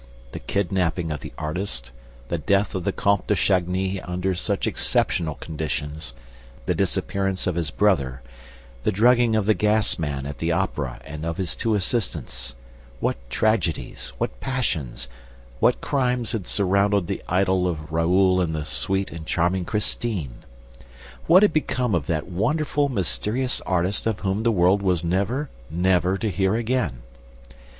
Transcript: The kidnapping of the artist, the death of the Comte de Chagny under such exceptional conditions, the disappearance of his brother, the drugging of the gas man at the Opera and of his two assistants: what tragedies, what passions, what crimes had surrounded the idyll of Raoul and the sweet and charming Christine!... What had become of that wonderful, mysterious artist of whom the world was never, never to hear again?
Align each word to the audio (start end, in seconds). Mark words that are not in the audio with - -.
The 0.31 0.39
kidnapping 0.39 1.11
of 1.11 1.19
the 1.19 1.31
artist, 1.37 1.91
the 2.29 2.39
death 2.39 2.73
of 2.73 2.85
the 2.85 2.91
Comte 2.91 3.27
de 3.27 3.35
Chagny 3.35 4.01
under 4.01 4.33
such 4.33 4.65
exceptional 4.65 5.35
conditions, 5.35 6.15
the 6.65 6.73
disappearance 6.73 7.45
of 7.45 7.53
his 7.53 7.69
brother, 7.69 8.23
the 8.81 8.91
drugging 8.91 9.35
of 9.35 9.45
the 9.45 9.53
gas 9.53 9.99
man 9.99 10.25
at 10.25 10.39
the 10.39 10.51
Opera 10.51 11.01
and 11.05 11.23
of 11.23 11.37
his 11.37 11.55
two 11.55 11.75
assistants: 11.75 12.55
what 12.99 13.15
tragedies, 13.29 14.11
what 14.17 14.39
passions, 14.39 15.07
what 15.59 15.81
crimes 15.81 16.31
had 16.31 16.47
surrounded 16.47 17.05
the 17.05 17.21
idyll 17.29 17.67
of 17.67 17.91
Raoul 17.91 18.41
and 18.41 18.55
the 18.55 18.65
sweet 18.65 19.11
and 19.11 19.27
charming 19.27 19.65
Christine!... 19.65 20.37
What 21.27 21.43
had 21.43 21.53
become 21.53 21.93
of 21.93 22.07
that 22.07 22.27
wonderful, 22.27 22.89
mysterious 22.89 23.61
artist 23.67 24.07
of 24.07 24.21
whom 24.21 24.41
the 24.41 24.51
world 24.51 24.81
was 24.81 25.03
never, 25.03 25.51
never 25.69 26.17
to 26.17 26.31
hear 26.31 26.55
again? 26.55 27.03